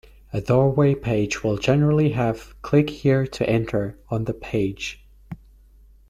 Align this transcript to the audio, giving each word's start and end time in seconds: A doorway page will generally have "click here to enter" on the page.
A 0.33 0.41
doorway 0.41 0.95
page 0.95 1.43
will 1.43 1.59
generally 1.59 2.09
have 2.13 2.59
"click 2.63 2.89
here 2.89 3.27
to 3.27 3.47
enter" 3.47 3.99
on 4.09 4.23
the 4.23 4.33
page. 4.33 5.05